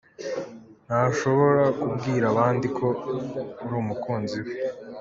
[0.87, 2.87] Ntashobora kubwira abandi ko
[3.63, 4.53] uri umukunzi we.